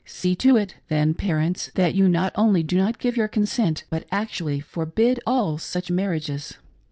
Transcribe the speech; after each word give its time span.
See 0.03 0.35
to 0.37 0.57
it, 0.57 0.77
then, 0.87 1.13
parents, 1.13 1.69
that 1.75 1.93
you 1.93 2.09
not 2.09 2.31
only 2.33 2.63
do 2.63 2.75
not 2.75 2.97
give 2.97 3.15
your 3.15 3.27
consent, 3.27 3.83
but 3.91 4.07
actually 4.11 4.59
forbid 4.59 5.19
all 5.27 5.59
such 5.59 5.91
marriages. 5.91 6.55